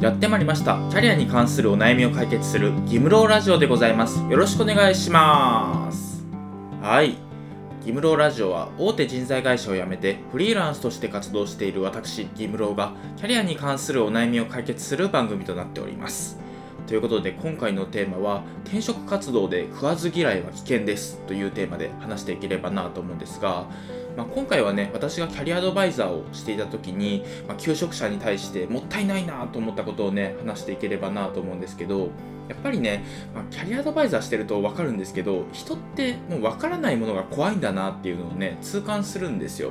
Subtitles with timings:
[0.00, 0.76] やってまいりました。
[0.90, 4.20] キャリアに関するお悩みを解決する義務ローラジオでございます。
[4.30, 6.24] よろしくお願いします。
[6.80, 7.16] はい。
[7.80, 16.38] 義務ローラジオは大手人材会社を辞めてフリーランスとして活動している私義務ローがキャリアに関するお悩みを解決する番組となっております。
[16.88, 23.66] ということで今回のテーマは転職活動で食わず嫌いは危険ですというテーマで話していければなと思うんですが
[24.16, 32.10] まあ、今回はね私がキャリアアドバイザーをしていた時に、まあ、求職者に対してもったいないなと思ったことをね話していければなと思うんですけど
[32.48, 39.70] やっぱりね、まあ、キャリアアドバイザーしてると分かるんですけど人ってもう分からないものが怖いんだなっていうのをね痛感するんですよ。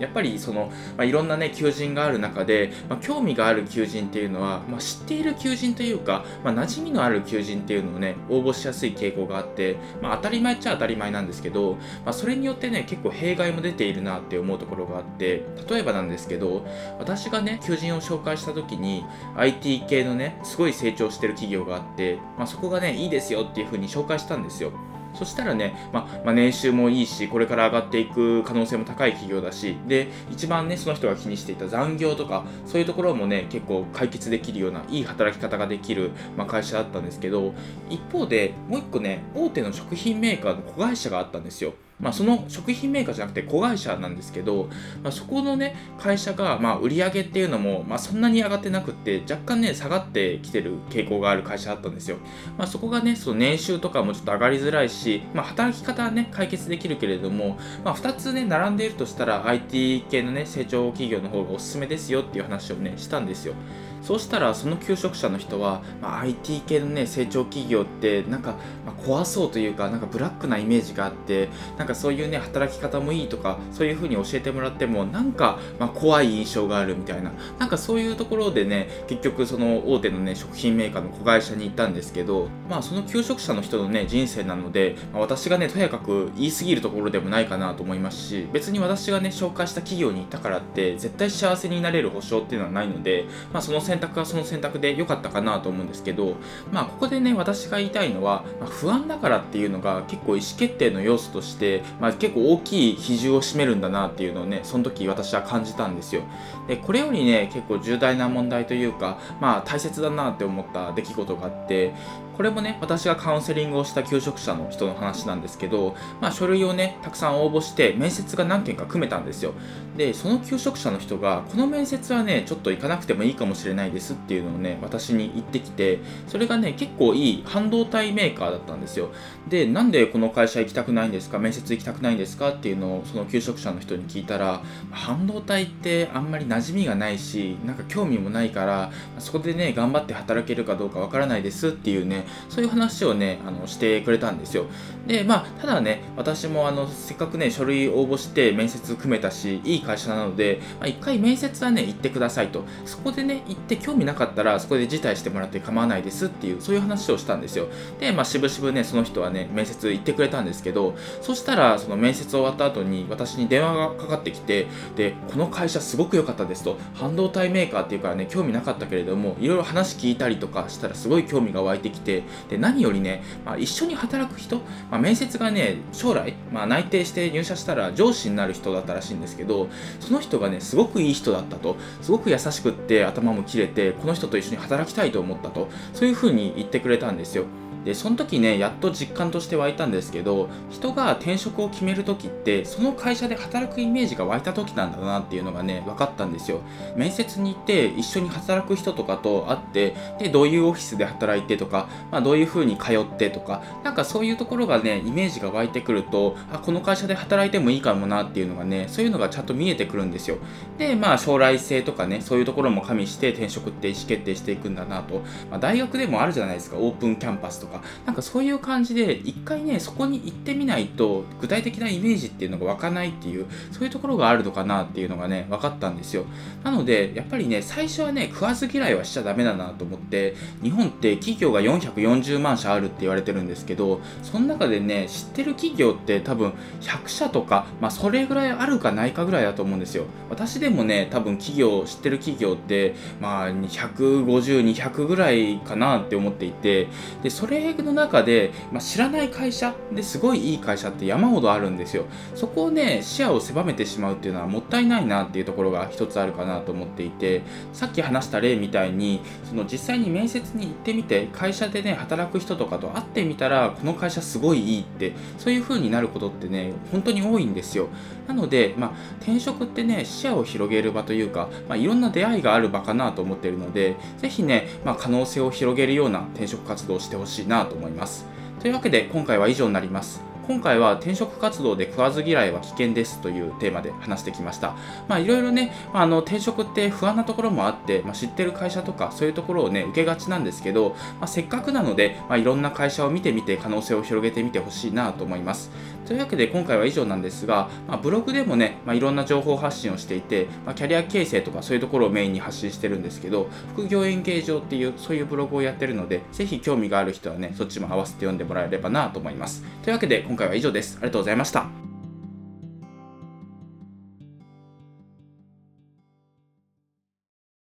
[0.00, 11.74] やっぱりその、まあ、いろんなね求人がある中で、まあ、興味がある求人っていうのは、まあ、知っている求人というか、まあ、馴染みのある求人っていうのをね応募しやすい傾向があって、まあ、当たり前っちゃ当たり前なんですけど、
[12.04, 16.66] まあ、それによってね結構弊害も出ているなって思うところがあって例えばなんですけど
[16.98, 19.04] 私がね求人を紹介した時に
[19.36, 24.72] IT 系のねすごい成長してる企業があって、まあ、そこがねいいですよっていうふうに紹介したんですよ。
[25.18, 37.52] そしたらね、まあ、まあ、年収もいいし、これから上がっていく可能性も高い企業だし、で、一番ね、その人が気にしていた残業とか、そういうところもね、結構解決できるような、いい働き方ができる、まあ、会社だったんですけど、
[37.90, 41.74] 一方で、もう一個ね、大手の食品メーカーの子会社があったんですよ。
[42.00, 44.68] まあ、その食品メーカーじゃなくて子会社なんですけど、
[45.02, 52.18] まあ、そこのね会社がまあ売り上げっていうのもまあそんなに上がってなくって若干ね下がってきてる傾向がある会社だったんですよ、
[52.56, 63.54] まあ、そこがねその年収とかもちょっと上がりづらいし、まあ、働き方はね解決できるけれども、まあ、2つね並んでいるとしたら IT 系のね成長企業の方がおすすめですよっていう話をねしたんですよ。
[64.02, 77.32] そうしたらその求職者の人は、まあ、IT 系のね成長企業ってなんか、まあ、怖そうというかなんかブラックなイメージがあってなんかそういうね働き方もいいとかそういう風に教えてもらってもなんか、まあ、怖い印象があるみたいな。
[77.58, 96.36] なんかそういうところでね結局その大手のね食品メーカーの子会社に行ったんですけどまあその求職者の人のね人生なので、まあ、私がねとやかく言い過ぎるところでもないかなと思いますし別に私がね紹介した企業に行ったからって絶対幸せになれる保証っていうのはないので、まあ、その選択はその選択で良かったかなと思うんですけど、
[96.70, 106.22] まあ、ここでね、私が言いたいのは、まあ、不安だからっていうのが結構意思決定の要素として、まあ、結構大きい比重を占めるんだなっていうのをね、その時私は感じたんですよ。
[106.66, 111.94] で、これよりね、結構重大な問題というか、まあ、大切だなって思った出来事があって、
[112.38, 119.54] これもね、私がカウンセリングをした求職者の人の話なんですけど、まあ、書類をね、たくさん応募して、面接が何件か組めたんですよ。
[119.96, 125.98] で、その求職者の人が、この面接はね、ちょっと行かなくてもいいかもしれないですっていうのをね、私に言ってきて、
[126.28, 129.08] それがね、結構いい半導体メーカーだったんですよ。
[129.48, 134.62] で、なんでこの会社行きたくないんですか面接行きたくないんですかっていうのを、その求職者の人に聞いたら、
[134.92, 144.66] 半導体ってあんまり馴染みがないし、なんか興味もないから、そこでね、頑張って働けるかどうかわからないですっていうね、そういう話をね、あのしてくれたんですよ。
[145.06, 152.64] で、まあ、ただね、私もあのせっかくね、書類応募して面接組めたし、いい会社なので、まあ、一回面接はね、行ってくださいと。
[152.84, 157.68] そこでね、行って興味なかったら、そこで辞退してもらって構わないですっていう、そういう話をしたんですよ。
[158.00, 164.66] で、まあ、しぶしぶね、その人はね、面接行ってくれたんですけど、そしたら、その面接終わった後に、私に電話がかかってきて、
[164.96, 172.17] で、この会社すごく良かったですと、半導体メーカーっていうからね、興味なかったけれども、いろいろ話聞いたりとかしたら、すごい興味が湧いてきて、
[172.48, 174.56] で、何よりね、まあ、一緒に働く人、
[174.90, 179.68] まあ、面接がね、将来、まあ、内定して入社したら上司になる人だったらしいんですけど、
[180.00, 187.44] その人がね、すごくいい人だったと、すごく優しくって頭も切れて、この人と一緒に働きたいと思ったと、そういうふうに言ってくれたんですよ。
[187.84, 196.60] でその時ねやっと実感として湧いたんですけど人が転職を決める時ってその会社で働くイメージが湧いた時なんだなっていうのがね分かったんですよ。
[196.96, 210.38] 面接に行って一緒に働く人とかと会ってでどういうオフィスで働いてとか、まあ、どういう風に通ってとかなんかそういうところがねイメージが湧いてくるとあこの会社で働いてもいいかもなっていうのがねそういうのがちゃんと見えてくるんですよ。
[210.78, 217.67] でまあ将来性とかねそういうところも加味して転職って意思決定していくんだなと、まあ、大学でもあるじゃないですかオープンキャンパスとか。
[218.06, 226.24] なんかそういう感じで一回ねそこに行ってみないと具体的なイメージっていうのが湧かないっていうそういうところがあるのかなっていうのがね分かったんですよ。
[226.64, 240.04] なのでやっぱりね最初はね食わず嫌いはしちゃダメだなと思って日本って企業が440万社あるって言われてるんですけどその中でね知ってる企業って多分100社とかまあそれぐらいあるかないかぐらいだと思うんですよ。
[240.30, 246.88] 私でもね多分企業知ってる企業ってまあ150、200ぐらいかなって思っていて
[247.22, 252.04] でそれれの中で、まあ、知らない会社ですごいいい会社って山ほどあるんですよ。
[252.34, 267.88] そこをね視野を狭めてしまうっていうのはもったいないなっていうところが一つあるかなと思っていてさっき話した例みたいにその実際に面接に行ってみて会社でね働く人とかと会ってみたらこの会社すごいいいってそういう風になることってね本当に多いんですよ。
[268.26, 277.46] なので、まあ、転職ってね視野を広げる場というか、まあ、いろんな出会いがある場かなと思っているのでぜひね、まあ、可能性を広げるような転職活動をしてほしい。
[277.48, 278.26] なと思います。
[278.60, 280.27] というわけで今回は以上になります。
[280.48, 284.74] 今回は転職活動で食わず嫌いは危険ですというテーマで話してきました。
[285.06, 295.70] まあいろいろね、あの転職って不安なところもあって、まあ、知ってる会社とかそういうところをね、受けがちなんですけど、まあ、せっかくなので、まあ、いろんな会社を見てみて可能性を広げてみてほしいなと思います。
[296.06, 309.62] というわけで今回は以上なんですが、まあ、ブログでもね、まあ、いろんな情報発信をしていて、まあ、キャリア形成とかそういうところをメインに発信してるんですけど、副業演芸場っていうそういうブログをやってるので、ぜひ興味がある人はね、そっちも合わせて読んでもらえればなと思います。
[309.82, 310.96] というわけで今回は以上です。
[310.96, 311.77] ありがとうございました。